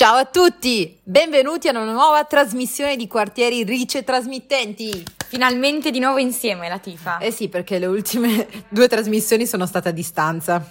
[0.00, 5.04] Ciao a tutti, benvenuti a una nuova trasmissione di Quartieri Rice Trasmittenti.
[5.26, 7.18] Finalmente di nuovo insieme, Latifa.
[7.18, 10.66] Eh sì, perché le ultime due trasmissioni sono state a distanza.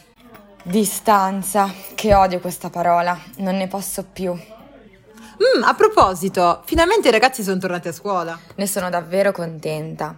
[0.63, 4.31] Distanza, che odio questa parola, non ne posso più.
[4.31, 8.35] Mm, a proposito, finalmente i ragazzi sono tornati a scuola.
[8.55, 10.17] Ne sono davvero contenta.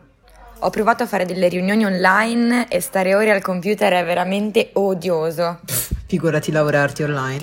[0.60, 5.60] Ho provato a fare delle riunioni online e stare ore al computer è veramente odioso.
[5.66, 7.42] Pff, figurati laurearti online.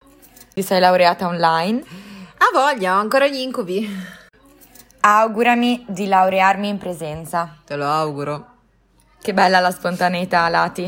[0.58, 1.84] Ti sei laureata online?
[2.38, 3.88] Ha voglia, ho ancora gli incubi.
[4.98, 7.58] Augurami di laurearmi in presenza.
[7.64, 8.46] Te lo auguro.
[9.22, 10.84] Che bella la spontaneità, Lati.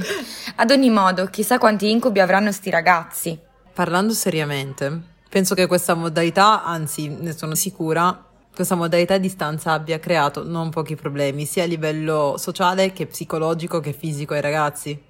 [0.57, 3.39] Ad ogni modo, chissà quanti incubi avranno sti ragazzi.
[3.73, 10.01] Parlando seriamente, penso che questa modalità, anzi ne sono sicura, questa modalità a distanza abbia
[10.01, 15.10] creato non pochi problemi, sia a livello sociale che psicologico che fisico ai ragazzi.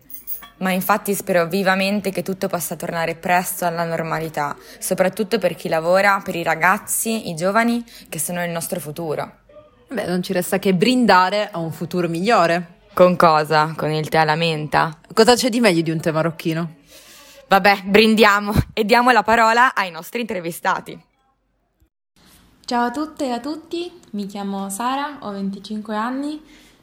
[0.61, 6.20] Ma infatti spero vivamente che tutto possa tornare presto alla normalità, soprattutto per chi lavora,
[6.22, 9.38] per i ragazzi, i giovani, che sono il nostro futuro.
[9.88, 12.78] Beh, non ci resta che brindare a un futuro migliore.
[12.92, 13.72] Con cosa?
[13.75, 14.98] Con il tè alla menta?
[15.14, 16.75] Cosa c'è di meglio di un tè marocchino?
[17.48, 21.03] Vabbè, brindiamo e diamo la parola ai nostri intervistati.
[22.66, 26.41] Ciao a tutte e a tutti, mi chiamo Sara, ho 25 anni,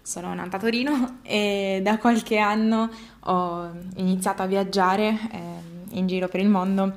[0.08, 6.30] sono nata a Torino e da qualche anno ho iniziato a viaggiare eh, in giro
[6.30, 6.96] per il mondo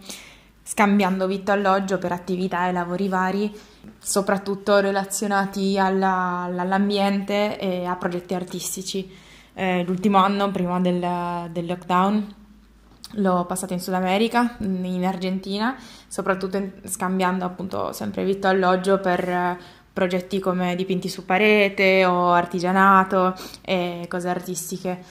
[0.62, 3.52] scambiando vitto alloggio per attività e lavori vari,
[3.98, 9.11] soprattutto relazionati alla, all'ambiente e a progetti artistici.
[9.55, 12.34] Eh, l'ultimo anno, prima del, del, lockdown,
[13.14, 19.58] l'ho passato in Sud America, in Argentina, soprattutto in, scambiando appunto sempre vitto alloggio per
[19.92, 25.02] progetti come dipinti su parete o artigianato e cose artistiche.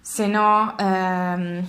[0.00, 0.74] Se no...
[0.78, 1.66] Ehm,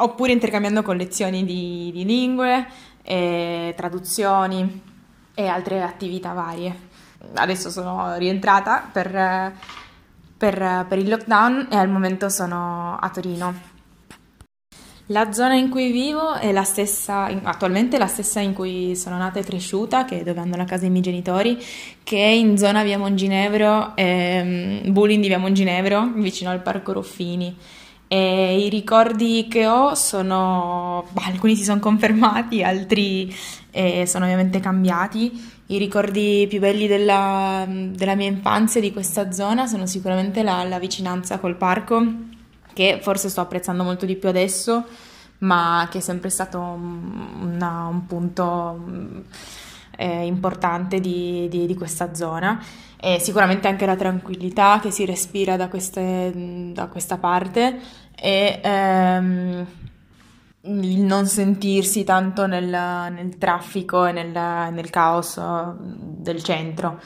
[0.00, 2.66] oppure intercambiando collezioni di, di lingue,
[3.08, 4.82] e traduzioni
[5.32, 6.88] e altre attività varie.
[7.34, 9.54] Adesso sono rientrata per,
[10.36, 13.76] per, per il lockdown e al momento sono a Torino.
[15.10, 19.38] La zona in cui vivo è la stessa, attualmente la stessa in cui sono nata
[19.38, 21.56] e cresciuta, che è dove hanno la casa i miei genitori,
[22.02, 27.56] che è in zona via Monginevro, ehm, Bulling di via Monginevro, vicino al Parco Ruffini.
[28.06, 33.34] E I ricordi che ho sono, bah, alcuni si sono confermati, altri
[33.70, 35.30] eh, sono ovviamente cambiati.
[35.68, 40.78] I ricordi più belli della, della mia infanzia di questa zona sono sicuramente la, la,
[40.78, 42.02] vicinanza col parco,
[42.78, 44.84] che forse sto apprezzando molto di più adesso,
[45.38, 48.80] ma che è sempre stato una, un punto
[49.96, 52.62] eh, importante di, di, di questa zona
[53.00, 57.80] e sicuramente anche la tranquillità che si respira da, queste, da questa parte
[58.14, 59.66] e ehm,
[60.62, 65.40] il non sentirsi tanto nel, nel traffico e nel, nel, caos
[65.80, 67.00] del centro.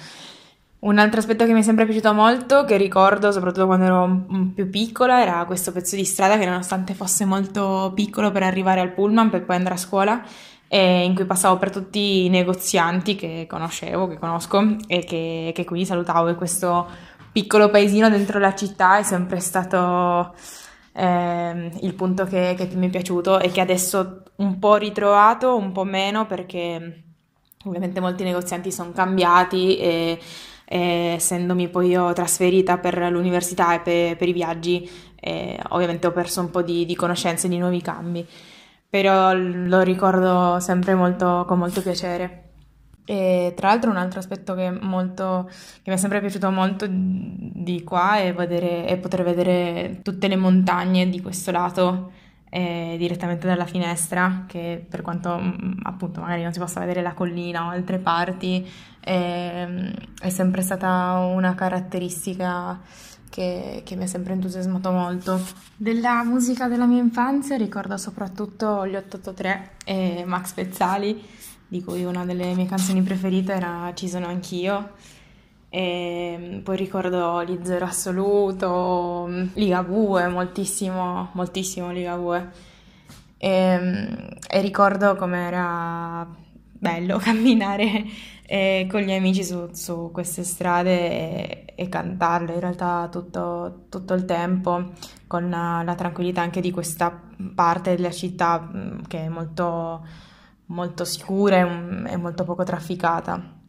[0.82, 4.69] Un altro aspetto che mi è sempre piaciuto molto, che ricordo soprattutto quando ero più
[4.69, 9.31] piccola, era questo pezzo di strada che nonostante fosse molto piccolo per arrivare al pullman
[9.31, 10.20] per poi andare a scuola,
[10.66, 15.65] eh, in cui passavo per tutti i negozianti che conoscevo, che conosco e che, che
[15.65, 16.26] quindi salutavo.
[16.31, 16.88] E questo
[17.31, 20.34] piccolo paesino dentro la città è sempre stato
[20.94, 25.70] eh, il punto che, che mi è piaciuto e che adesso un po' ritrovato, un
[25.70, 27.04] po' meno perché
[27.66, 30.19] ovviamente molti negozianti sono cambiati e,
[30.77, 34.88] essendomi poi io trasferita per l'università e per, per i viaggi
[35.21, 38.27] eh, ovviamente ho perso un po' di, di conoscenze, di nuovi cambi
[38.93, 42.50] però lo ricordo sempre molto, con molto piacere.
[43.06, 45.49] E tra l'altro un altro aspetto che, molto,
[45.82, 50.37] che mi è sempre piaciuto molto di qua è, vedere, è poter vedere tutte le
[50.37, 52.12] montagne di questo lato
[52.50, 57.14] eh, direttamente dalla finestra, che per quanto mm, appunto magari non si possa vedere la
[57.14, 58.69] collina o altre parti,
[59.04, 62.81] eh, è sempre stata una caratteristica
[63.28, 65.40] che, che, mi ha sempre entusiasmato molto.
[65.76, 71.20] Della musica della mia infanzia ricordo soprattutto gli 883 e Max Pezzali,
[71.66, 74.93] di cui una delle mie canzoni preferite era Ci sono anch'io.
[75.69, 82.50] E poi ricordo gli Zero Assoluto, Liga Bue, moltissimo, moltissimo Liga Bue.
[83.38, 86.28] E, e ricordo com'era
[86.82, 88.05] bello camminare
[88.52, 94.12] eh, con gli amici su, su queste strade e, e, cantarle in realtà tutto, tutto
[94.12, 94.90] il tempo
[95.26, 97.19] con la, tranquillità anche di questa
[97.54, 100.06] parte della città mm, che è molto,
[100.66, 103.62] molto sicura e, e molto poco trafficata.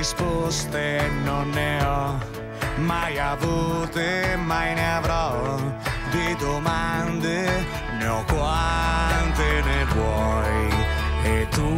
[0.00, 2.18] Risposte non ne ho
[2.76, 5.58] mai avute, mai ne avrò.
[6.10, 7.66] Di domande,
[7.98, 10.68] ne ho quante ne vuoi
[11.22, 11.70] e tu,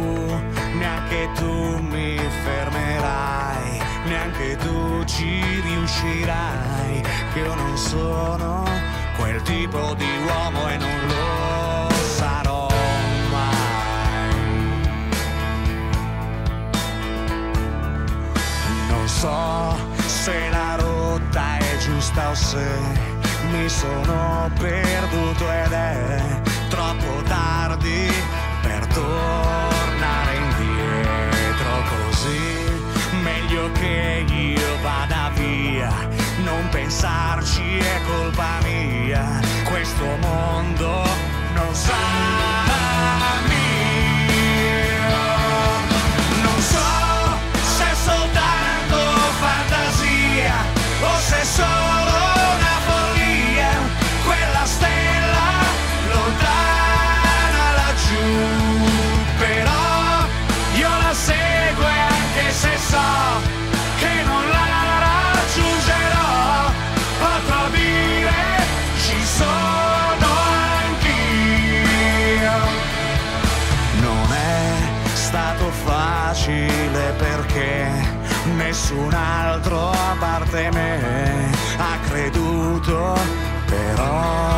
[0.79, 7.03] neanche tu mi fermerai, neanche tu ci riuscirai,
[7.33, 8.63] che io non sono
[9.17, 11.42] quel tipo di uomo e non lo
[19.23, 22.67] so se la rotta è giusta o se
[23.51, 28.11] mi sono perduto ed è troppo tardi
[28.61, 32.43] per tornare indietro così.
[33.21, 35.91] Meglio che io vada via
[36.43, 39.39] non pensarci è colpa mia.
[39.63, 41.01] Questo mondo
[41.53, 43.62] non sarà mio
[78.83, 83.17] nessun altro a parte me ha creduto,
[83.65, 84.52] però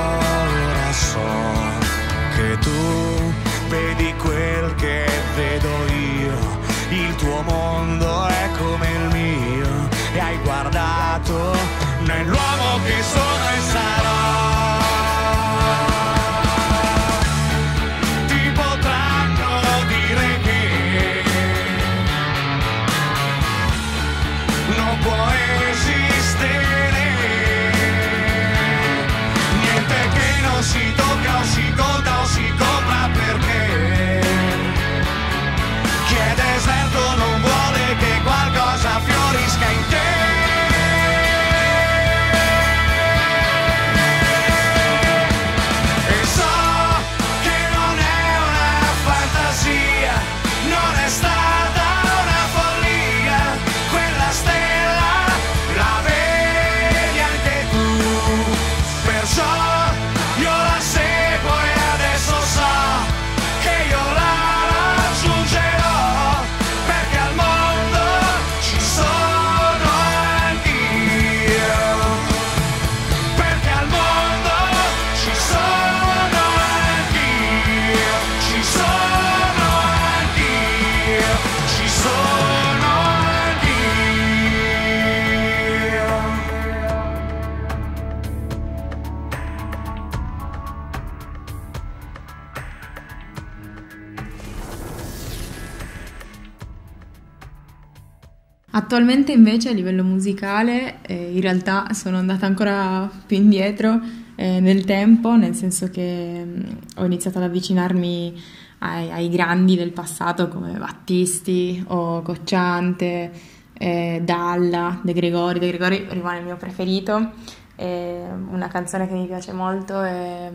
[98.96, 104.00] Attualmente invece a livello musicale eh, in realtà sono andata ancora più indietro
[104.36, 108.42] eh, nel tempo, nel senso che mh, ho iniziato ad avvicinarmi
[108.78, 113.34] ai, ai grandi del passato come Battisti o Cocciante,
[113.74, 115.60] eh, Dalla, De Gregori.
[115.60, 117.34] De Gregori rimane il mio preferito.
[117.76, 120.50] E una canzone che mi piace molto è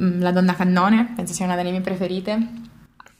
[0.00, 2.64] mm, La donna cannone, penso sia una delle mie preferite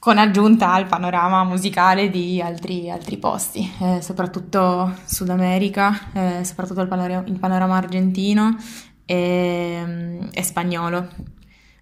[0.06, 6.80] con aggiunta al panorama musicale di altri, altri posti, eh, soprattutto Sud America, eh, soprattutto
[6.80, 8.56] il panorama, il panorama argentino
[9.04, 11.08] e, e spagnolo.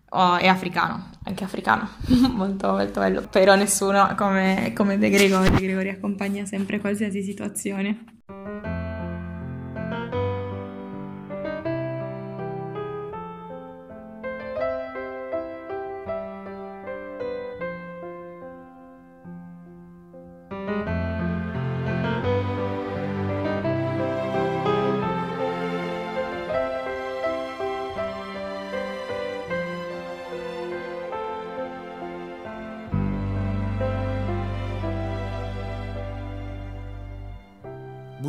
[0.09, 1.87] Oh, e africano, anche africano,
[2.33, 8.84] molto molto bello, però nessuno come, come De Gregori, De Gregori accompagna sempre qualsiasi situazione.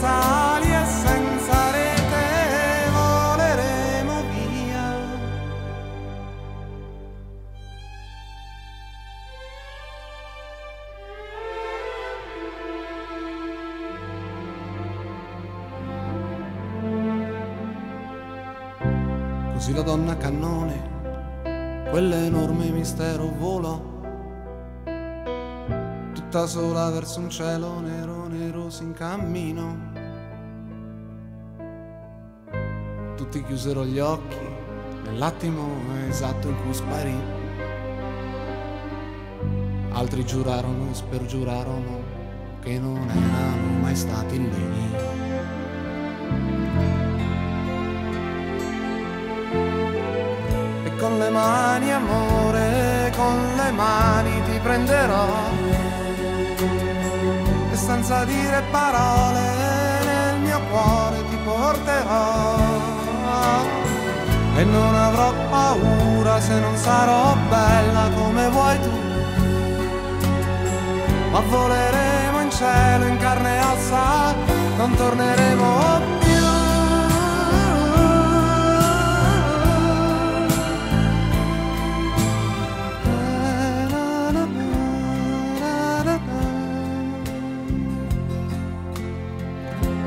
[0.00, 2.24] senza ali e senza rete
[2.90, 4.88] voleremo via.
[19.52, 23.88] Così la donna cannone, quell'enorme mistero volò
[26.14, 29.89] tutta sola verso un cielo nero, nero si incammino.
[33.30, 34.40] Tutti chiusero gli occhi
[35.04, 35.64] nell'attimo
[36.08, 37.16] esatto in cui sparì.
[39.92, 42.02] Altri giurarono e spergiurarono
[42.60, 44.94] che non erano mai stati lì.
[50.86, 55.26] E con le mani, amore, con le mani ti prenderò
[57.70, 59.40] e senza dire parole
[60.04, 62.89] nel mio cuore ti porterò
[64.56, 68.90] e non avrò paura se non sarò bella come vuoi tu.
[71.30, 74.34] Ma voleremo in cielo in carne e ossa
[74.76, 76.28] non torneremo più.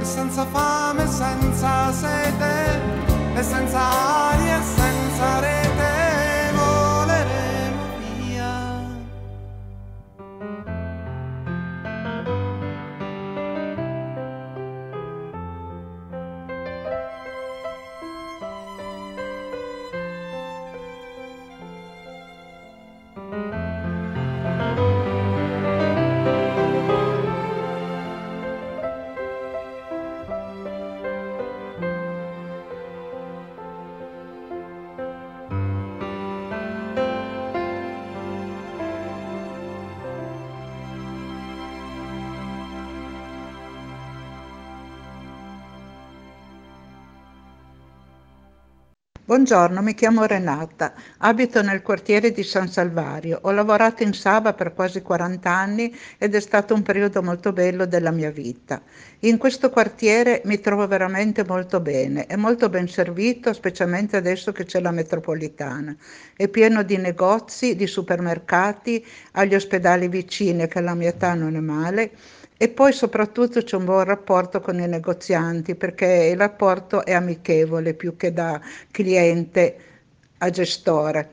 [0.01, 2.62] Senza fame, senza sete,
[3.35, 5.62] e senza aria e senza rete
[49.33, 53.39] Buongiorno, mi chiamo Renata, abito nel quartiere di San Salvario.
[53.41, 57.87] Ho lavorato in Saba per quasi 40 anni ed è stato un periodo molto bello
[57.87, 58.79] della mia vita.
[59.21, 64.65] In questo quartiere mi trovo veramente molto bene, è molto ben servito, specialmente adesso che
[64.65, 65.95] c'è la metropolitana.
[66.35, 71.59] È pieno di negozi, di supermercati, agli ospedali vicini che alla mia età non è
[71.59, 72.11] male.
[72.63, 77.93] E poi soprattutto c'è un buon rapporto con i negozianti perché il rapporto è amichevole
[77.93, 79.77] più che da cliente
[80.37, 81.29] a gestore.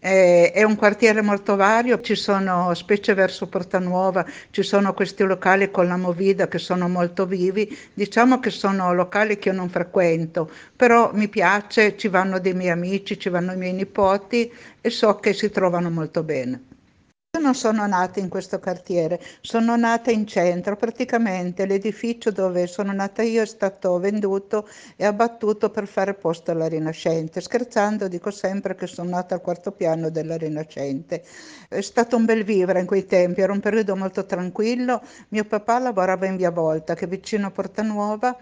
[0.00, 5.70] È un quartiere molto vario, ci sono, specie verso Porta Nuova, ci sono questi locali
[5.70, 10.50] con la movida che sono molto vivi, diciamo che sono locali che io non frequento,
[10.74, 15.14] però mi piace, ci vanno dei miei amici, ci vanno i miei nipoti e so
[15.20, 16.71] che si trovano molto bene.
[17.34, 22.92] Io non sono nata in questo quartiere, sono nata in centro, praticamente l'edificio dove sono
[22.92, 27.40] nata io è stato venduto e abbattuto per fare posto alla Rinascente.
[27.40, 31.24] Scherzando dico sempre che sono nata al quarto piano della Rinascente.
[31.70, 35.00] È stato un bel vivere in quei tempi, era un periodo molto tranquillo.
[35.28, 38.36] Mio papà lavorava in Via Volta, che è vicino a Porta Nuova,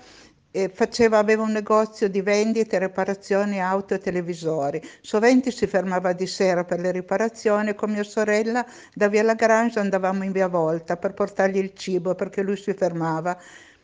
[0.72, 4.80] faceva, aveva un negozio di vendite riparazioni auto e televisori.
[5.00, 8.64] Sovente si fermava di sera per le riparazioni e con mia sorella
[8.94, 13.36] da via Lagrange andavamo in via Volta per portargli il cibo perché lui si fermava.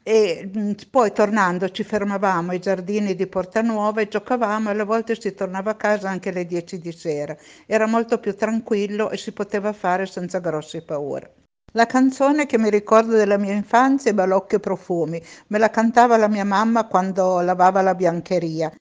[0.03, 4.85] e mm, poi tornando ci fermavamo ai giardini di Porta Nuova e giocavamo e alle
[4.85, 7.37] volte si tornava a casa anche alle 10 di sera.
[7.67, 11.36] Era molto più tranquillo e si poteva fare senza grosse paure.
[11.77, 15.23] La canzone che mi ricordo della mia infanzia è Balocchio Profumi.
[15.49, 18.73] Me la cantava la mia mamma quando lavava la biancheria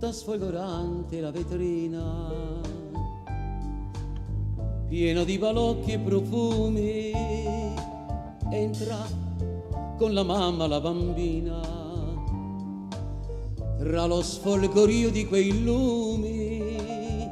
[0.00, 2.32] tutta sfolgorante la vetrina,
[4.88, 7.12] pieno di balocchi e profumi,
[8.50, 9.06] entra
[9.98, 11.60] con la mamma la bambina,
[13.78, 17.28] tra lo sfolgorio di quei lumi,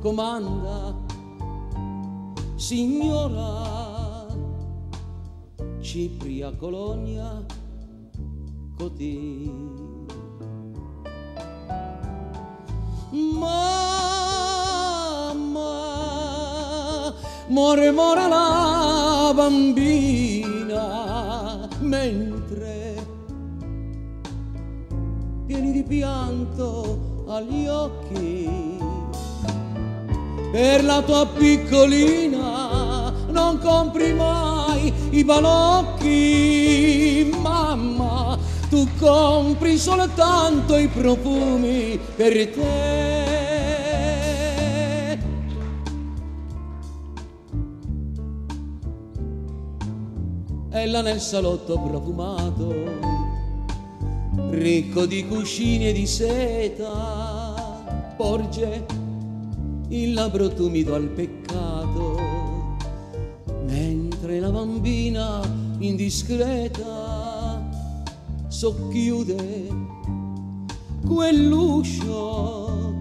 [0.00, 0.96] comanda,
[2.54, 4.28] signora,
[5.80, 7.44] Cipria Colonia,
[8.76, 9.83] cotì.
[15.34, 17.14] Mamma,
[17.48, 20.84] mormora la bambina
[21.80, 23.06] mentre
[25.46, 28.48] pieni di pianto agli occhi
[30.50, 36.08] per la tua piccolina non compri mai i balocchi,
[37.40, 38.38] mamma
[38.70, 43.03] tu compri soltanto i profumi per te.
[50.94, 52.72] Ella nel salotto profumato,
[54.50, 57.82] ricco di cuscini e di seta,
[58.16, 58.86] porge
[59.88, 62.16] il labbro tumido al peccato,
[63.66, 65.40] mentre la bambina
[65.78, 67.60] indiscreta
[68.46, 69.66] socchiude
[71.04, 72.94] quell'uscio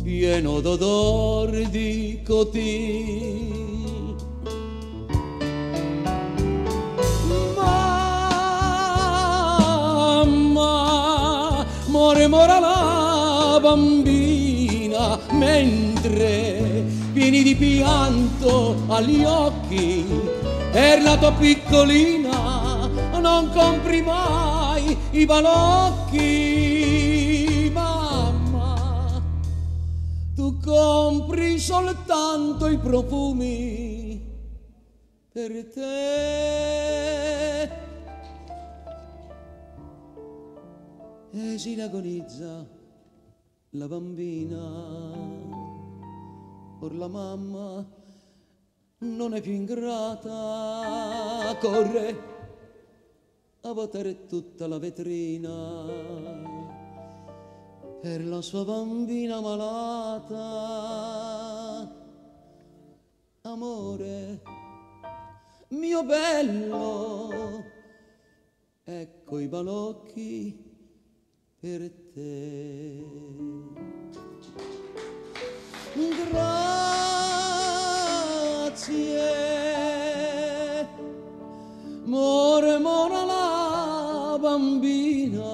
[0.00, 3.71] pieno d'odor di cotì.
[13.72, 20.04] Bambina mentre pieni di pianto agli occhi
[20.70, 22.72] per la tua piccolina
[23.20, 26.20] non compri mai i balocchi,
[27.72, 29.22] mamma.
[30.34, 34.20] Tu compri soltanto i profumi
[35.32, 36.20] per te.
[41.34, 42.80] E si agonizza
[43.74, 44.60] la bambina,
[46.80, 47.82] or la mamma
[48.98, 52.30] non è più ingrata, corre
[53.62, 55.86] a vuotare tutta la vetrina
[58.02, 60.40] per la sua bambina malata.
[63.42, 64.42] Amore,
[65.68, 67.30] mio bello,
[68.84, 70.71] ecco i balocchi
[71.62, 73.04] per te.
[75.94, 76.48] Grazie,
[82.02, 85.52] mormora la bambina.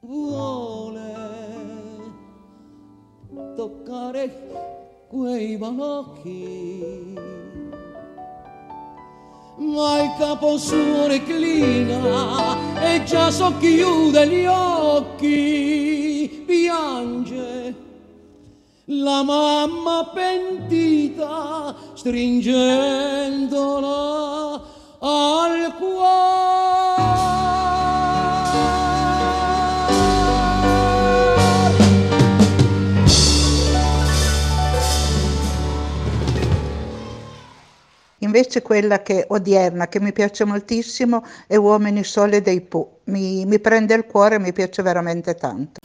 [0.00, 1.14] Vuole
[3.56, 4.24] toccare
[5.08, 7.39] quei balocchi
[9.60, 17.74] ma il capo suo reclina e già socchiude gli occhi piange
[18.86, 24.60] la mamma pentita stringendola
[24.98, 26.49] al cuore.
[38.30, 43.00] Invece quella che odierna, che mi piace moltissimo, è Uomini Sole dei Pooh.
[43.06, 45.80] Mi, mi prende il cuore, mi piace veramente tanto.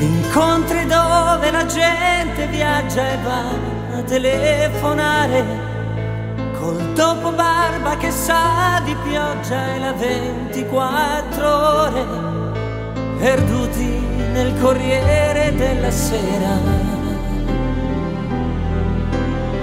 [0.00, 5.71] incontri dove la gente viaggia e va a telefonare
[6.62, 12.06] col topo barba che sa di pioggia e la 24 ore,
[13.18, 13.98] perduti
[14.32, 16.54] nel corriere della sera,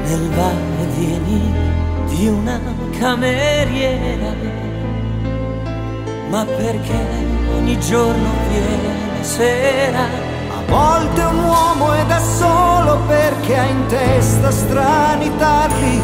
[0.03, 1.53] nel va e vieni
[2.07, 2.59] di una
[2.99, 4.33] cameriera,
[6.29, 6.99] ma perché
[7.55, 10.27] ogni giorno viene sera.
[10.51, 16.01] A volte un uomo è da solo perché ha in testa strani tarli,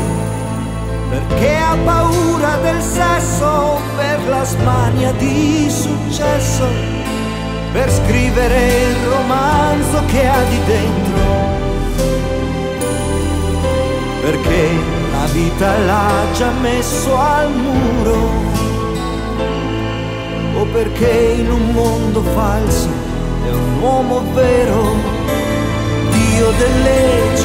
[1.09, 6.67] perché ha paura del sesso per la smania di successo,
[7.71, 11.21] per scrivere il romanzo che ha di dentro,
[14.21, 14.69] perché
[15.11, 18.53] la vita l'ha già messo al muro,
[20.57, 22.89] o perché in un mondo falso
[23.45, 24.95] è un uomo vero,
[26.11, 27.35] Dio delle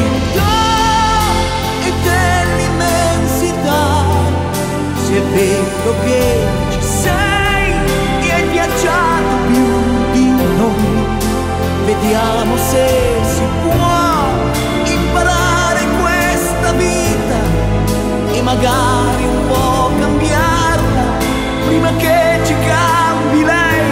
[12.40, 21.18] vediamo se si può imparare questa vita e magari un po' cambiarla
[21.66, 23.88] prima che ci cambi lei.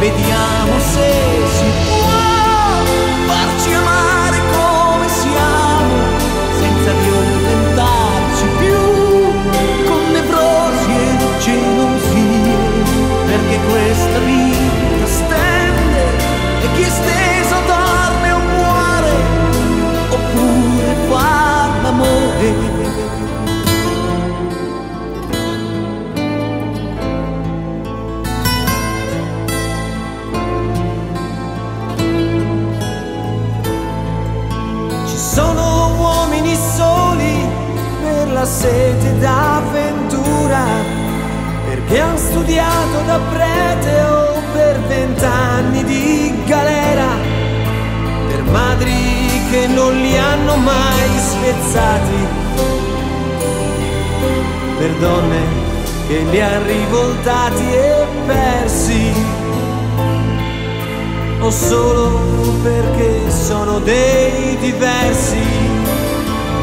[0.00, 1.43] Vediamo se
[38.64, 40.64] sete d'avventura,
[41.66, 47.08] perché han studiato da prete o per vent'anni di galera,
[48.28, 48.92] per madri
[49.50, 52.20] che non li hanno mai spezzati,
[54.78, 55.42] per donne
[56.08, 59.12] che li han rivoltati e persi.
[61.40, 62.18] O solo
[62.62, 65.42] perché sono dei diversi,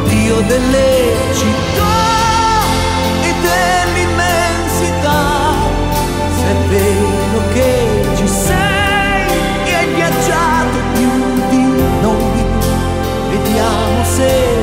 [0.07, 1.70] Dio delle città
[6.71, 9.27] vero che ci sei
[9.65, 11.11] e hai viaggiato più
[11.49, 11.63] di
[12.01, 12.45] noi,
[13.29, 14.60] vediamo se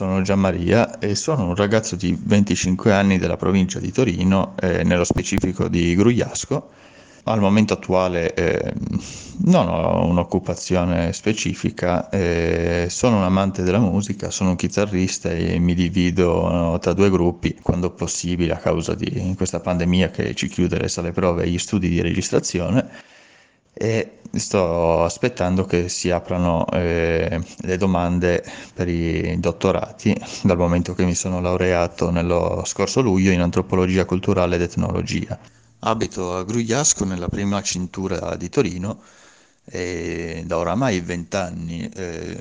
[0.00, 5.04] sono Gianmaria e sono un ragazzo di 25 anni della provincia di Torino, eh, nello
[5.04, 6.70] specifico di Grugliasco.
[7.24, 8.72] Al momento attuale eh,
[9.44, 15.74] non ho un'occupazione specifica, eh, sono un amante della musica, sono un chitarrista e mi
[15.74, 20.78] divido eh, tra due gruppi quando possibile a causa di questa pandemia che ci chiude
[20.78, 22.88] le sale prove e gli studi di registrazione
[23.72, 31.04] e sto aspettando che si aprano eh, le domande per i dottorati dal momento che
[31.04, 35.38] mi sono laureato nello scorso luglio in antropologia culturale ed etnologia.
[35.80, 39.02] Abito a Grugliasco nella prima cintura di Torino
[39.64, 41.88] e da oramai vent'anni.
[41.88, 42.38] eh,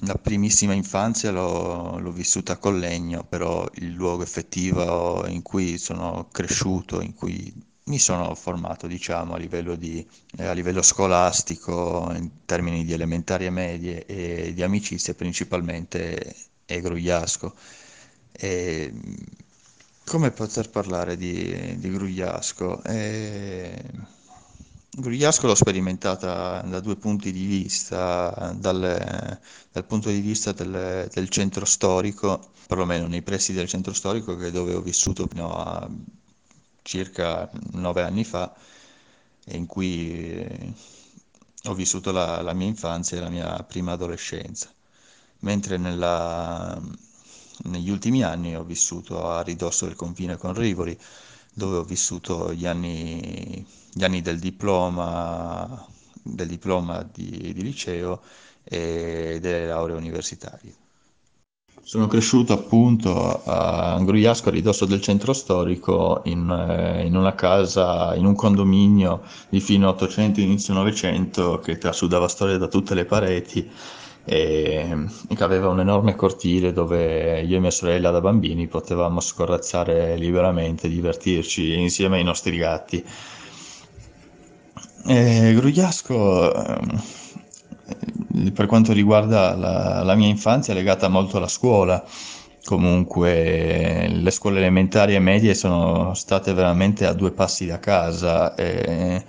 [0.00, 6.28] la primissima infanzia l'ho, l'ho vissuta a Collegno, però il luogo effettivo in cui sono
[6.30, 7.52] cresciuto, in cui
[7.86, 10.06] mi sono formato, diciamo, a livello di,
[10.38, 16.80] eh, a livello scolastico, in termini di elementari e medie e di amicizie principalmente è
[16.80, 17.54] Grugliasco.
[18.32, 18.92] E,
[20.04, 22.82] come poter parlare di, di Grugliasco?
[22.84, 23.82] Eh,
[24.90, 29.38] Grugliasco l'ho sperimentata da due punti di vista, dal,
[29.70, 34.50] dal punto di vista del, del, centro storico, perlomeno nei pressi del centro storico, che
[34.50, 35.88] dove ho vissuto fino a
[36.86, 38.54] circa nove anni fa,
[39.46, 40.72] in cui eh,
[41.64, 44.72] ho vissuto la, la, mia infanzia e la mia prima adolescenza,
[45.40, 46.80] mentre nella,
[47.64, 50.98] negli ultimi anni ho vissuto a ridosso del confine con Rivoli,
[51.52, 55.86] dove ho vissuto gli anni, gli anni del diploma,
[56.22, 58.22] del diploma di, di liceo
[58.62, 60.85] e delle lauree universitarie.
[61.86, 68.12] Sono cresciuto appunto a Grugliasco, a ridosso del centro storico, in, eh, in, una casa,
[68.16, 73.70] in un condominio di fine 800 inizio 900 che trasudava storie da tutte le pareti
[74.24, 80.16] e che aveva un enorme cortile dove io e mia sorella da bambini potevamo scorrazzare
[80.16, 83.04] liberamente, divertirci insieme ai nostri gatti.
[85.06, 87.02] E Grugliasco, ehm,
[88.52, 92.04] per quanto riguarda la, la mia infanzia, è legata molto alla scuola.
[92.64, 98.54] Comunque le scuole elementari e medie sono state veramente a due passi da casa.
[98.54, 99.24] E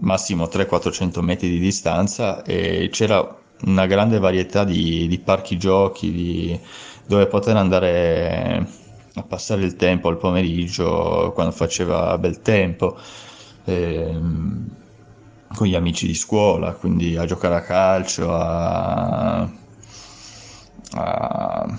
[0.00, 6.60] massimo 300-400 metri di distanza e c'era una grande varietà di, di parchi giochi di,
[7.06, 8.66] dove poter andare
[9.14, 12.96] a passare il tempo al pomeriggio quando faceva bel tempo
[13.64, 14.79] ehm,
[15.54, 19.48] con gli amici di scuola, quindi a giocare a calcio, a,
[20.92, 21.78] a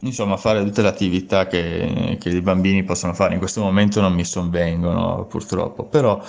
[0.00, 3.34] insomma fare tutte le attività che, che, i bambini possono fare.
[3.34, 6.22] In questo momento non mi sovvengono purtroppo, però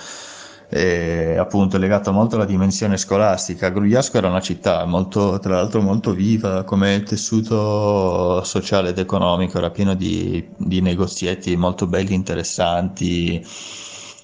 [0.74, 3.68] e appunto è legato molto alla dimensione scolastica.
[3.68, 9.70] Grugliasco era una città molto, tra l'altro molto viva come tessuto sociale ed economico, era
[9.70, 13.44] pieno di, di negozietti molto belli, interessanti,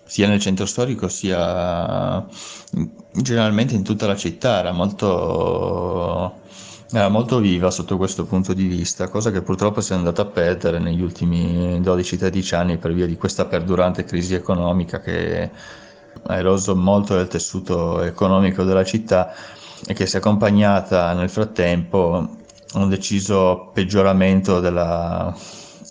[0.09, 2.27] sia nel centro storico sia
[3.13, 6.41] generalmente in tutta la città, era molto,
[6.91, 10.27] era molto viva sotto questo punto di vista, cosa che purtroppo si è andata a
[10.27, 15.51] perdere negli ultimi 12-13 anni per via di questa perdurante crisi economica che
[16.23, 19.35] ha eroso molto del tessuto economico della città
[19.87, 22.37] e che si è accompagnata nel frattempo
[22.73, 25.35] a un deciso peggioramento della,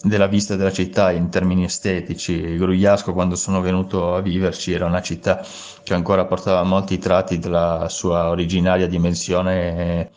[0.04, 2.56] della vista della città in termini estetici.
[2.58, 5.44] Grugliasco, quando sono venuto a viverci, era una città
[5.84, 10.12] che ancora portava molti tratti della sua originaria dimensione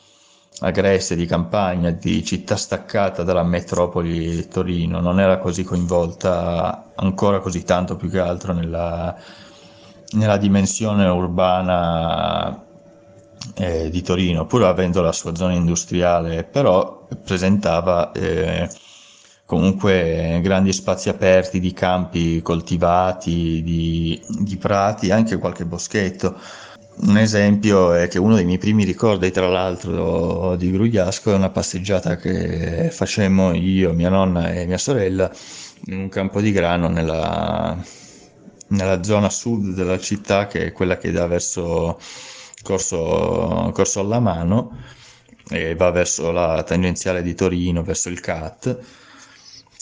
[0.60, 7.62] agreste di campagna, di città staccata dalla metropoli Torino, non era così coinvolta ancora così
[7.64, 9.16] tanto più che altro nella
[10.12, 12.64] nella dimensione urbana
[13.54, 18.68] eh, di Torino, pur avendo la sua zona industriale, però presentava eh,
[19.50, 26.38] comunque grandi spazi aperti di campi coltivati, di, di prati, anche qualche boschetto.
[27.00, 31.50] Un esempio è che uno dei miei primi ricordi, tra l'altro, di Grugliasco è una
[31.50, 35.28] passeggiata che facemmo io, mia nonna e mia sorella
[35.86, 37.76] in un campo di grano nella,
[38.68, 41.98] nella zona sud della città, che è quella che dà verso
[42.62, 44.76] Corso, Corso alla Mano
[45.48, 48.78] e va verso la tangenziale di Torino, verso il CAT,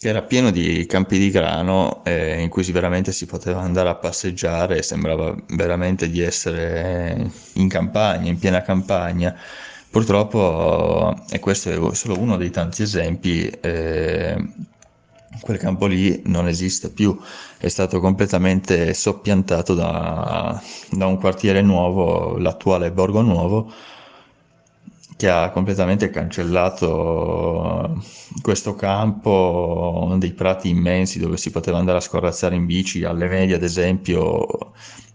[0.00, 3.96] che era pieno di campi di grano eh, in cui veramente si poteva andare a
[3.96, 9.37] passeggiare, sembrava veramente di essere in campagna, in piena campagna.
[9.90, 14.37] Purtroppo, e questo è solo uno dei tanti esempi, eh,
[15.40, 17.18] quel campo lì non esiste più,
[17.58, 23.72] è stato completamente soppiantato da, da un quartiere nuovo, l'attuale Borgo Nuovo,
[25.18, 28.00] che ha completamente cancellato
[28.40, 33.57] questo campo, dei prati immensi dove si poteva andare a scorrazzare in bici, alle medie
[33.57, 34.46] ad esempio,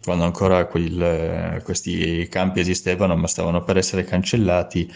[0.03, 4.91] quando ancora quel, questi campi esistevano ma stavano per essere cancellati.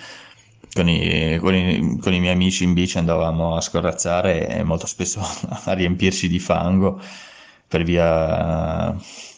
[0.74, 4.88] Con i, con, i, con i, miei amici in bici andavamo a scorrazzare e molto
[4.88, 5.22] spesso
[5.63, 7.00] a riempirci di fango
[7.67, 8.93] per via,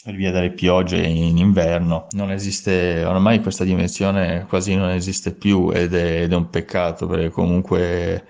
[0.06, 2.08] via delle piogge in inverno.
[2.12, 7.08] Non esiste, ormai questa dimensione quasi non esiste più ed è, ed è un peccato
[7.08, 8.26] perché comunque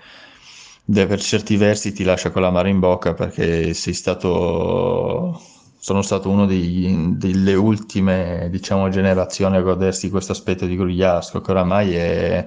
[0.84, 5.40] per certi versi ti lascia con la mare in bocca perché sei stato
[5.78, 11.50] sono stato uno dei, delle ultime diciamo generazioni a godersi questo aspetto di Grugliasco che
[11.52, 12.46] oramai è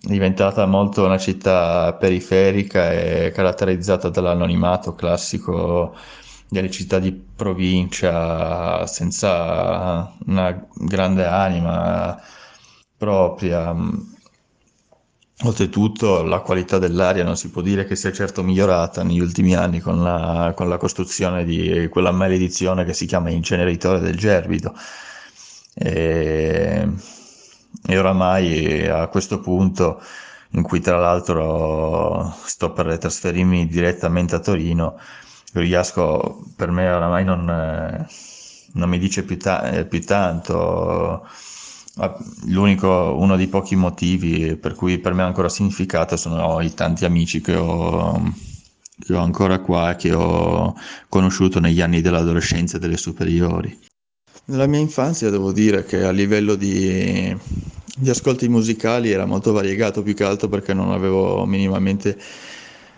[0.00, 5.94] diventata molto una città periferica e caratterizzata dall'anonimato classico
[6.54, 12.20] delle città di provincia senza una grande anima
[12.96, 13.74] propria
[15.42, 19.80] Oltretutto la qualità dell'aria non si può dire che sia certo migliorata negli ultimi anni
[19.80, 24.72] con la, con la costruzione di quella maledizione che si chiama inceneritore del Gerbido.
[25.74, 26.88] E,
[27.86, 30.00] e oramai a questo punto,
[30.50, 34.98] in cui tra l'altro sto per trasferirmi direttamente a Torino,
[35.54, 41.24] Grugliasco per me oramai non, non mi dice più, ta- più tanto
[42.46, 47.04] L'unico, uno dei pochi motivi per cui per me ha ancora significato sono i tanti
[47.04, 48.20] amici che ho,
[48.98, 50.74] che ho ancora qua e che ho
[51.08, 53.78] conosciuto negli anni dell'adolescenza e delle superiori.
[54.46, 57.34] Nella mia infanzia devo dire che a livello di,
[57.96, 62.18] di ascolti musicali era molto variegato, più che altro perché non avevo minimamente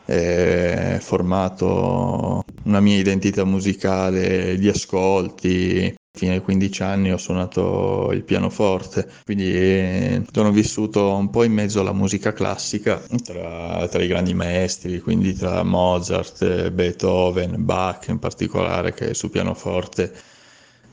[0.06, 8.22] eh, formato una mia identità musicale di ascolti, fino ai 15 anni ho suonato il
[8.22, 14.06] pianoforte, quindi eh, sono vissuto un po' in mezzo alla musica classica, tra, tra i
[14.06, 20.10] grandi maestri, quindi tra Mozart, Beethoven, Bach in particolare, che su pianoforte,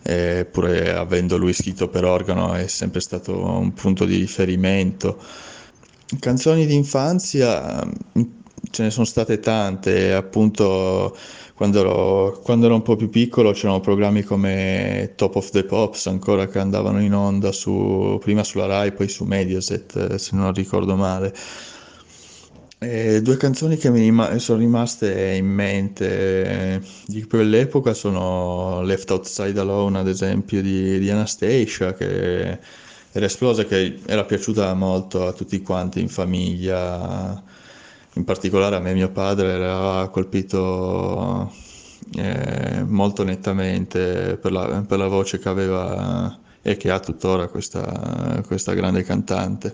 [0.04, 5.18] eh, pure avendo lui scritto per organo, è sempre stato un punto di riferimento.
[6.20, 7.82] Canzoni di infanzia
[8.74, 11.16] ce ne sono state tante, appunto
[11.54, 16.08] quando ero, quando ero, un po' più piccolo c'erano programmi come Top of the Pops
[16.08, 20.96] ancora che andavano in onda su, prima sulla Rai, poi su Mediaset, se non ricordo
[20.96, 21.34] male.
[22.80, 30.00] E due canzoni che mi sono rimaste in mente di quell'epoca sono Left Outside Alone,
[30.00, 32.60] ad esempio, di, di Anastasia, che
[33.12, 37.42] era esplosa, che era piaciuta molto a tutti quanti in famiglia
[38.16, 41.52] in particolare a me mio padre era colpito
[42.16, 48.44] eh, molto nettamente per la, per la, voce che aveva e che ha tuttora questa,
[48.46, 49.74] questa grande cantante.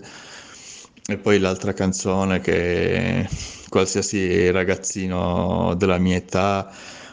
[1.06, 3.28] E poi l'altra canzone che
[3.68, 6.72] qualsiasi ragazzino della mia età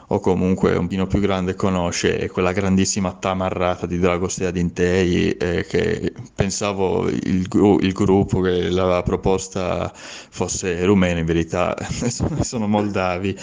[0.10, 6.14] o comunque un pino più grande conosce quella grandissima tamarrata di Dragostea Dintei eh, che
[6.34, 7.48] pensavo il,
[7.82, 11.76] il, gruppo che l'aveva proposta fosse rumeno in verità
[12.42, 13.38] sono moldavi.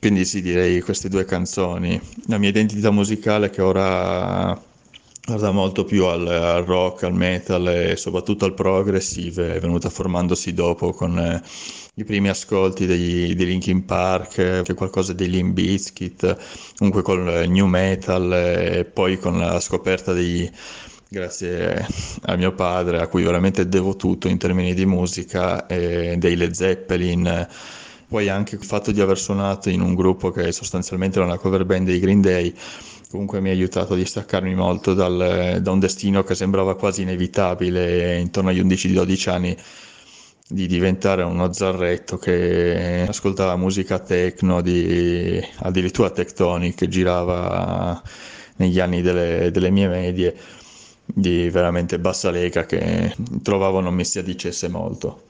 [0.00, 2.00] Quindi sì direi queste due canzoni.
[2.26, 4.58] La mia identità musicale che ora
[5.30, 10.52] guarda molto più al, al, rock, al metal e soprattutto al progressive, è venuta formandosi
[10.52, 11.40] dopo con eh,
[11.94, 16.36] i primi ascolti dei, di Linkin Park, c'è qualcosa dei Limp Bizkit,
[16.76, 20.50] comunque con il new metal e poi con la scoperta di
[21.08, 21.86] grazie
[22.22, 26.52] a mio padre a cui veramente devo tutto in termini di musica e dei Led
[26.52, 27.48] Zeppelin.
[28.08, 31.64] Poi anche il fatto di aver suonato in un gruppo che sostanzialmente era una cover
[31.64, 32.52] band dei Green Day
[33.10, 38.18] comunque mi ha aiutato a distaccarmi molto dal, da un destino che sembrava quasi inevitabile
[38.18, 39.56] intorno agli 11-12 anni
[40.46, 48.00] di diventare uno zarretto che ascoltava musica techno, di, addirittura tectonic, girava
[48.56, 50.36] negli anni delle, delle mie medie
[51.04, 55.29] di veramente bassa lega che trovavo non mi si addicesse molto.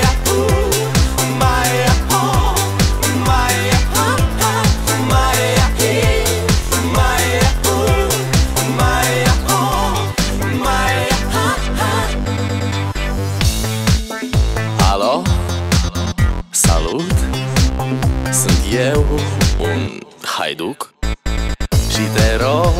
[18.71, 18.93] Maya,
[19.59, 20.93] Maya, haiduc.
[21.89, 22.73] Și te rog,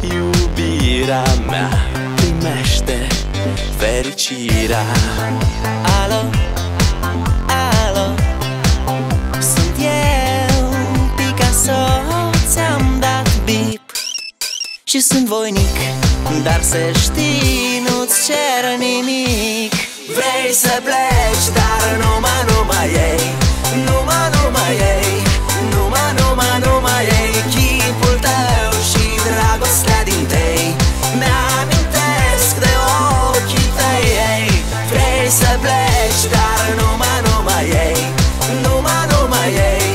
[0.00, 1.70] iubirea mea
[2.14, 3.06] Primește
[3.78, 4.84] fericirea.
[6.02, 6.30] Alo,
[7.46, 8.14] alo
[9.40, 10.74] Sunt eu,
[11.16, 11.82] Picasso
[12.50, 13.80] Ți-am dat bip.
[14.84, 15.76] Și sunt voinic
[16.42, 19.72] Dar să știi, nu-ți cer nimic.
[20.14, 23.34] Vrei să pleci, dar numai, numai ei
[23.84, 25.12] Numai, numai ei.
[25.72, 27.34] Numai, numai, numai ei.
[27.52, 30.64] Chipul tău și dragostea din tei.
[31.20, 32.72] Mi-amintesc de
[33.28, 34.48] ochii tăi ei.
[34.90, 38.00] Vrei să pleci, dar numai, numai ei.
[38.64, 39.90] Numai, numai ei.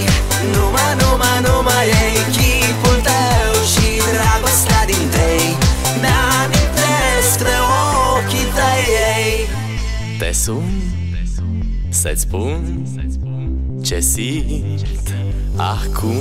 [0.56, 2.16] Numai, numai, numai ei.
[2.36, 5.46] Chipul tău și dragostea din tei.
[6.04, 7.58] Mi-amintesc de
[8.14, 8.84] ochii tăi
[9.16, 9.34] ei.
[10.22, 10.68] Te sun,
[11.90, 12.62] să-ți spun
[13.88, 15.14] ce simt
[15.56, 16.20] acum.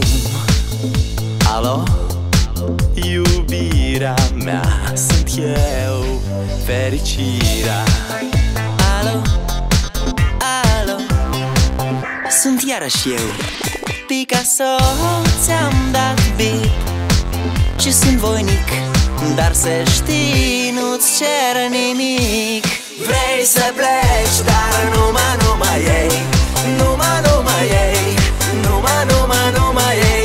[1.55, 1.83] Alo,
[2.95, 4.15] iubirea
[4.45, 6.21] mea sunt eu
[6.65, 7.83] fericire
[8.99, 9.23] Alo,
[10.79, 10.99] alo?
[12.43, 13.27] Sunt iarăși eu.
[14.07, 14.77] Picasso
[15.45, 16.71] ți-am dat bip
[17.81, 18.69] Și sunt voinic
[19.35, 22.65] Dar să știi, nu-ți cer nimic.
[23.07, 26.46] Vrei să pleci, dar numai, numai ei
[26.79, 28.17] Numai, numai ei.
[28.65, 30.16] Numai, numai, numai ei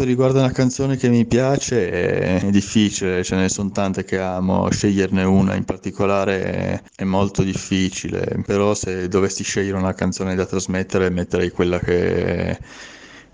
[0.00, 4.70] quanto riguarda una canzone che mi piace è difficile, ce ne sono tante che amo,
[4.70, 11.10] sceglierne una in particolare è, molto difficile, però se dovessi scegliere una canzone da trasmettere
[11.10, 12.58] metterei quella che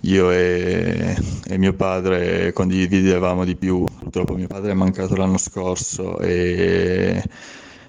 [0.01, 3.85] io e, e mio padre condividevamo di più.
[3.85, 7.23] Purtroppo mio padre è mancato l'anno scorso e,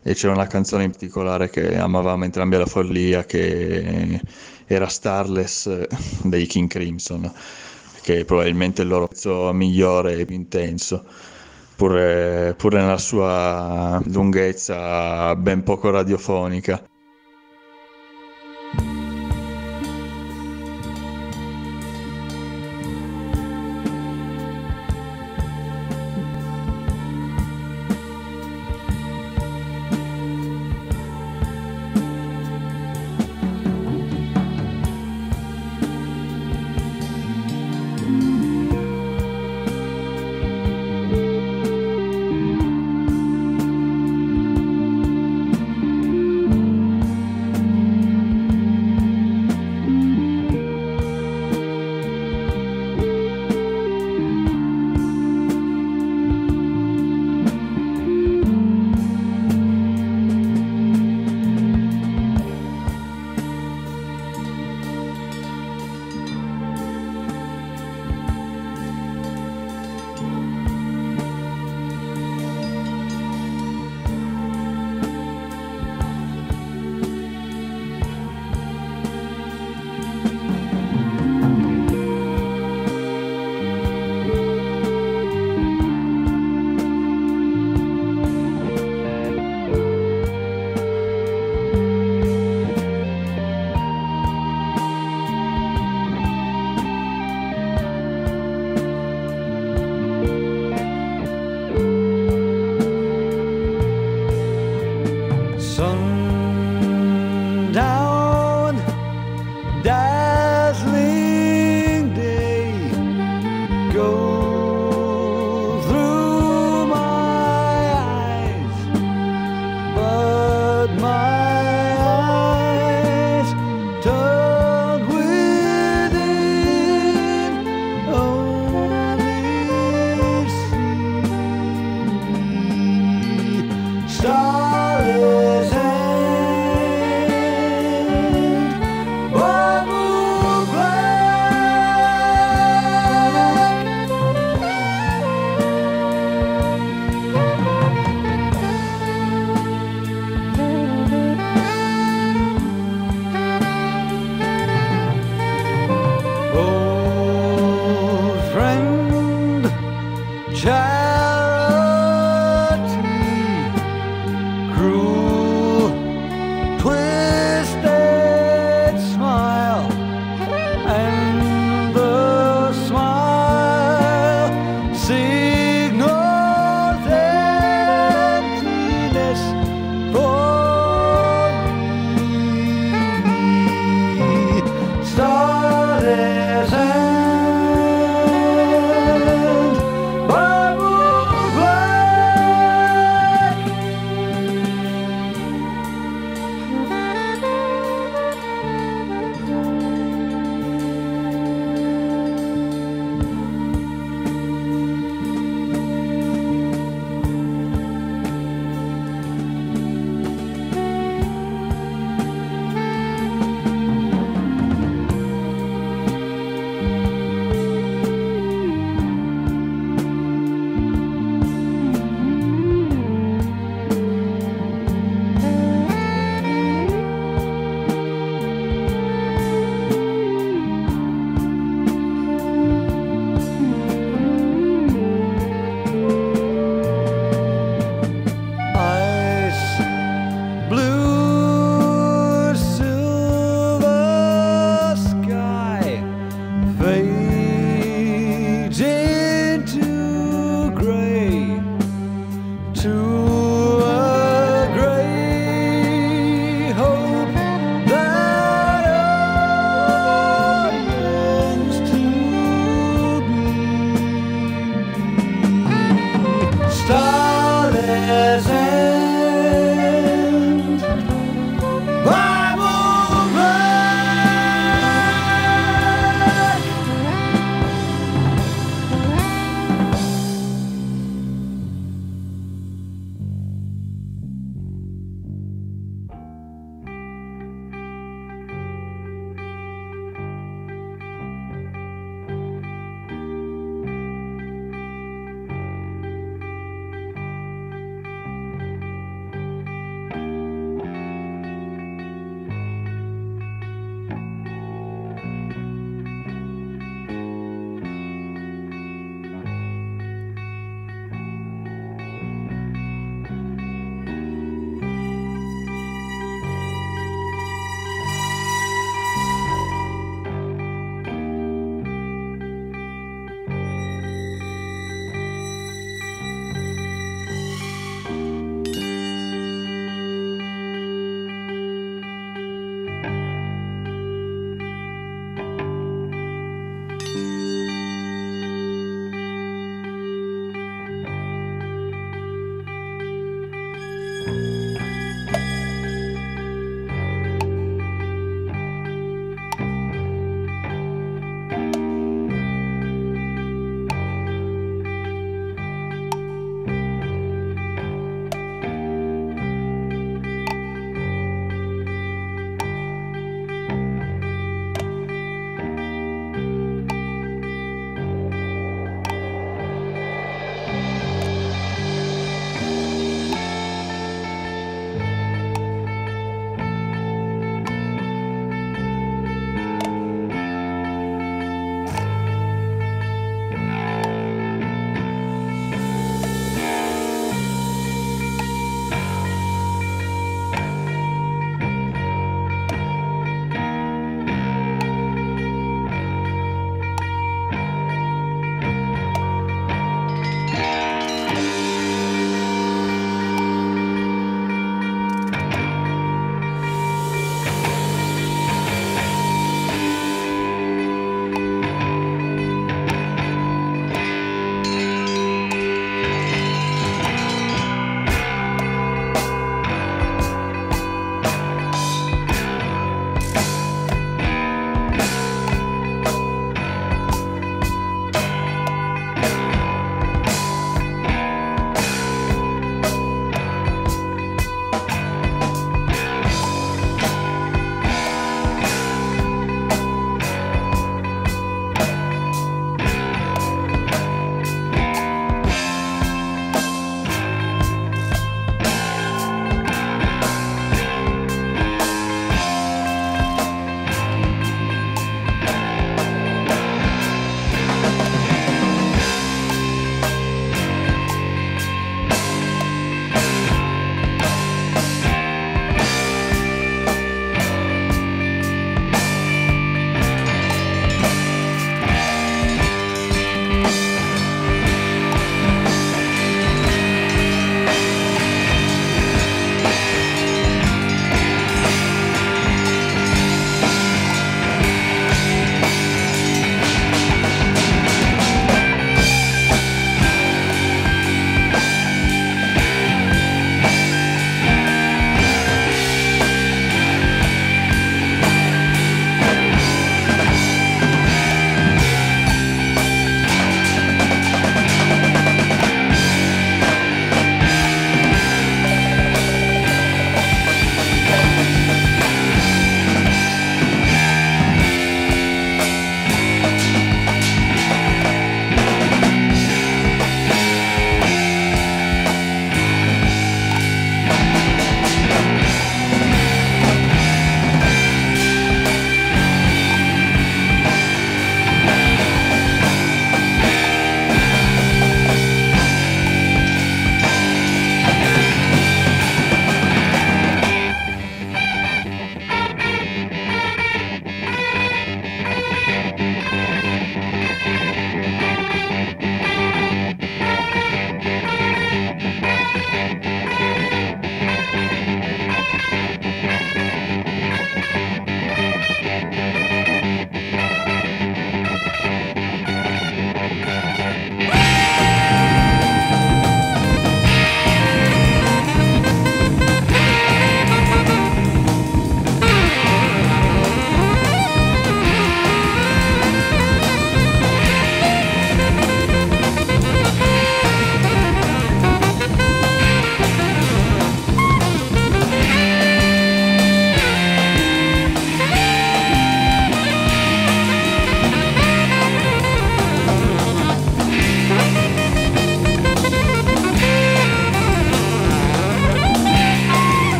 [0.00, 4.20] e c'era una canzone in particolare che amavamo entrambi alla follia che
[4.66, 5.86] era Starless
[6.22, 7.32] dei King Crimson
[8.10, 11.04] che è probabilmente il loro pezzo migliore e più intenso,
[11.76, 16.82] pur, pur nella sua lunghezza ben poco radiofonica.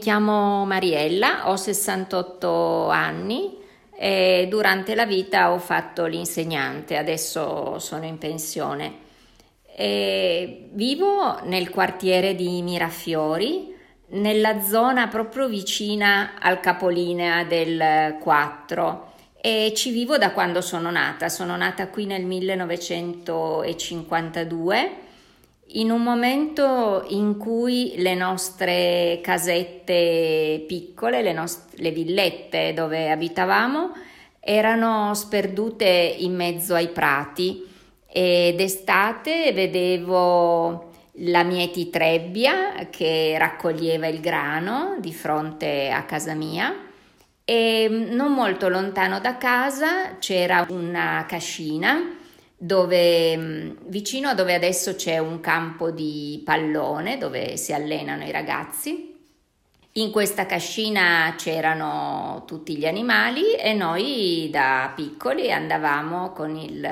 [0.00, 3.56] Chiamo Mariella, ho 68 anni
[3.96, 8.92] e durante la vita ho fatto l'insegnante, adesso sono in pensione.
[9.76, 13.72] E vivo nel quartiere di Mirafiori,
[14.08, 21.28] nella zona proprio vicina al capolinea del 4 e ci vivo da quando sono nata.
[21.28, 25.08] Sono nata qui nel 1952
[25.72, 33.92] in un momento in cui le nostre casette piccole, le, nost- le villette dove abitavamo,
[34.40, 35.86] erano sperdute
[36.18, 37.68] in mezzo ai prati.
[38.12, 40.90] E d'estate vedevo
[41.24, 46.74] la mieti trebbia che raccoglieva il grano di fronte a casa mia.
[47.44, 52.18] E non molto lontano da casa c'era una cascina
[52.62, 58.30] dove mm, vicino a dove adesso c'è un campo di pallone dove si allenano i
[58.30, 59.16] ragazzi.
[59.92, 66.86] In questa cascina c'erano tutti gli animali e noi da piccoli andavamo con il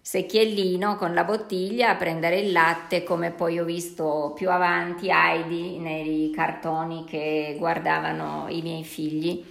[0.00, 5.78] secchiellino, con la bottiglia a prendere il latte, come poi ho visto più avanti Heidi
[5.78, 9.44] nei cartoni che guardavano i miei figli.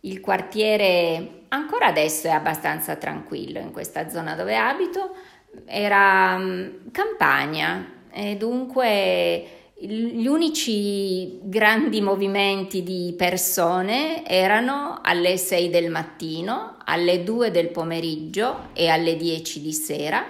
[0.00, 5.14] Il quartiere ancora adesso è abbastanza tranquillo in questa zona dove abito,
[5.66, 15.90] era mm, campagna e dunque gli unici grandi movimenti di persone erano alle 6 del
[15.90, 20.24] mattino, alle 2 del pomeriggio e alle 10 di sera,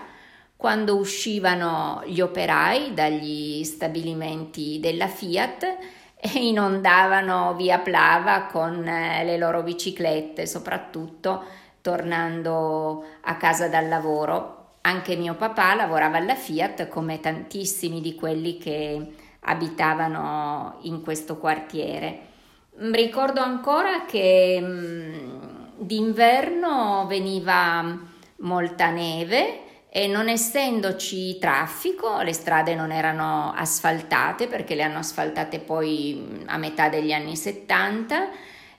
[0.57, 5.79] quando uscivano gli operai dagli stabilimenti della Fiat
[6.35, 11.43] e inondavano via Plava con eh, le loro biciclette, soprattutto
[11.81, 14.57] tornando a casa dal lavoro.
[14.83, 22.29] Anche mio papà lavorava alla Fiat come tantissimi di quelli che abitavano in questo quartiere.
[22.77, 25.31] Ricordo ancora che mm,
[25.77, 27.99] d'inverno veniva
[28.37, 35.59] molta neve e non essendoci traffico, le strade non erano asfaltate perché le hanno asfaltate
[35.59, 38.29] poi a metà degli anni 70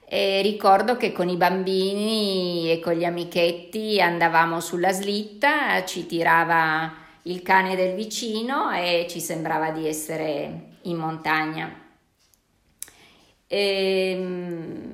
[0.06, 6.94] e ricordo che con i bambini e con gli amichetti andavamo sulla slitta, ci tirava
[7.24, 11.74] il cane del vicino e ci sembrava di essere in montagna.
[13.48, 14.92] E, ehm,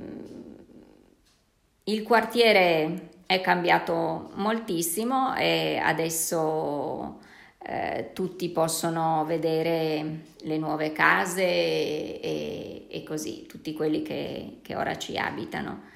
[1.83, 7.19] il quartiere è cambiato moltissimo e adesso
[7.59, 14.97] eh, tutti possono vedere le nuove case e, e così, tutti quelli che, che ora
[14.97, 15.95] ci abitano.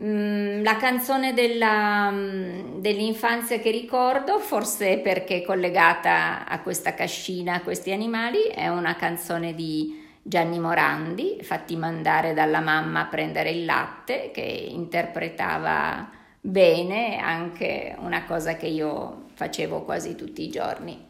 [0.00, 7.60] Mm, la canzone della, mm, dell'infanzia che ricordo, forse perché collegata a questa cascina, a
[7.62, 13.64] questi animali, è una canzone di Gianni Morandi, fatti mandare dalla mamma a prendere il
[13.64, 21.02] latte, che interpretava bene anche una cosa che io facevo quasi tutti i giorni.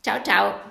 [0.00, 0.70] Ciao ciao!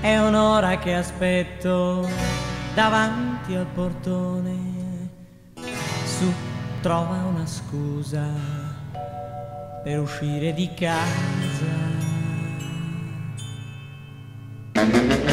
[0.00, 2.08] È un'ora che aspetto
[2.74, 4.70] davanti al portone.
[6.04, 6.32] Su,
[6.80, 8.26] trova una scusa
[9.84, 11.90] per uscire di casa.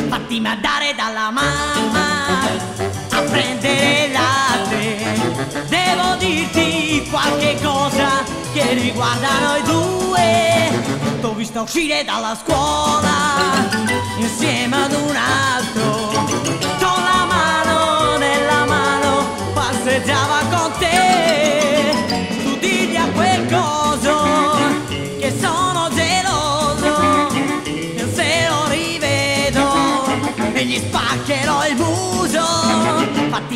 [0.10, 11.20] Fatti mandare dalla mamma a prendere latte Devo dirti qualche cosa che riguarda noi due.
[11.22, 13.68] T'ho visto uscire dalla scuola
[14.18, 15.16] insieme ad un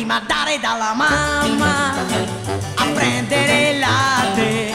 [0.04, 1.94] fatti mandare dalla mamma
[2.74, 4.72] a prendere il latte.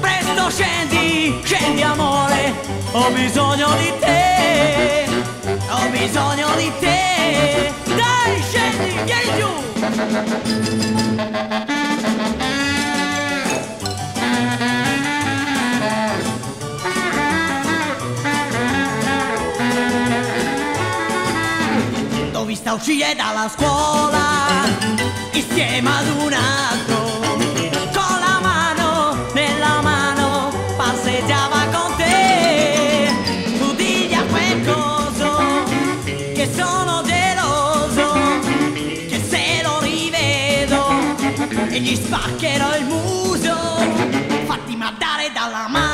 [0.00, 2.54] Presto scendi, scendi amore,
[2.92, 5.06] ho bisogno di te,
[5.68, 7.72] ho bisogno di te.
[7.84, 9.50] Dai, scendi, vieni giù.
[22.72, 24.64] Vista uscire dalla scuola
[25.32, 27.20] insieme ad un altro
[27.92, 33.10] con la mano nella mano passeggiava con te.
[33.58, 35.64] Tu digli a quel coso
[36.06, 38.12] che sono geloso
[39.08, 41.16] che se lo rivedo
[41.68, 43.54] e gli spaccherò il muso
[44.46, 45.91] fatti mandare dalla mamma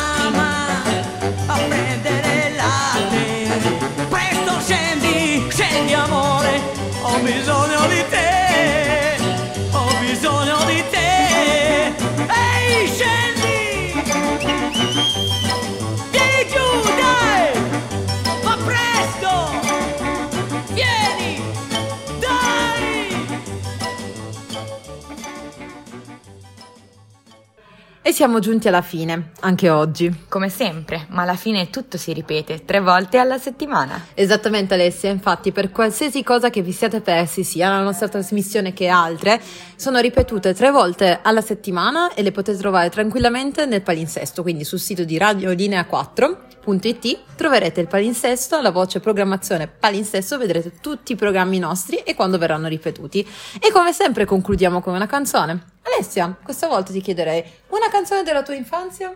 [28.19, 30.25] siamo giunti alla fine, anche oggi.
[30.29, 34.07] Come sempre, ma alla fine tutto si ripete tre volte alla settimana.
[34.13, 38.89] Esattamente Alessia, infatti per qualsiasi cosa che vi siate persi, sia la nostra trasmissione che
[38.89, 39.41] altre,
[39.77, 44.81] sono ripetute tre volte alla settimana e le potete trovare tranquillamente nel palinsesto, quindi sul
[44.81, 51.99] sito di radiolinea4.it troverete il palinsesto, la voce programmazione palinsesto, vedrete tutti i programmi nostri
[51.99, 53.25] e quando verranno ripetuti.
[53.61, 55.77] E come sempre concludiamo con una canzone.
[55.95, 59.11] Alessia, questa volta ti chiederei una canzone della tua infanzia?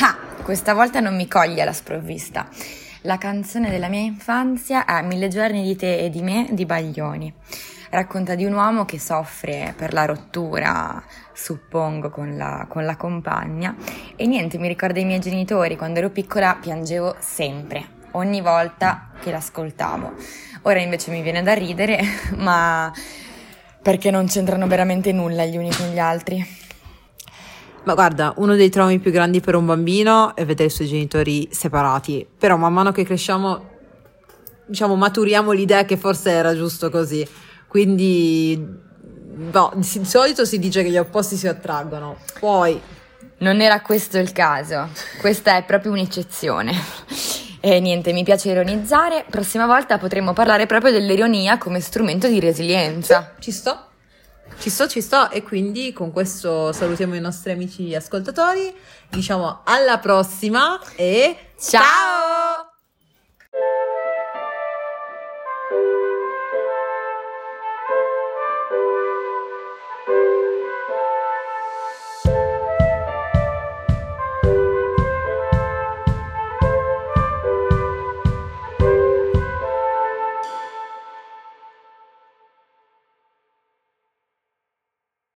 [0.00, 2.48] Ah, questa volta non mi coglie alla sprovvista.
[3.02, 7.32] La canzone della mia infanzia è Mille giorni di te e di me di Baglioni.
[7.90, 11.02] Racconta di un uomo che soffre per la rottura,
[11.32, 13.74] suppongo, con la, con la compagna.
[14.16, 15.76] E niente, mi ricorda i miei genitori.
[15.76, 20.14] Quando ero piccola piangevo sempre, ogni volta che l'ascoltavo.
[20.62, 22.00] Ora invece mi viene da ridere,
[22.36, 22.92] ma
[23.82, 26.58] perché non c'entrano veramente nulla gli uni con gli altri.
[27.84, 31.48] Ma guarda, uno dei traumi più grandi per un bambino è vedere i suoi genitori
[31.50, 33.68] separati, però man mano che cresciamo,
[34.66, 37.26] diciamo, maturiamo l'idea che forse era giusto così.
[37.66, 42.18] Quindi, di di solito si dice che gli opposti si attraggono.
[42.38, 42.80] Poi,
[43.38, 46.72] Non era questo il caso, questa è proprio un'eccezione.
[47.60, 53.34] E niente, mi piace ironizzare, prossima volta potremo parlare proprio dell'ironia come strumento di resilienza.
[53.38, 53.78] ci sto,
[54.58, 55.30] ci sto, ci sto.
[55.30, 58.74] E quindi con questo salutiamo i nostri amici ascoltatori,
[59.10, 62.69] diciamo alla prossima e Ciao!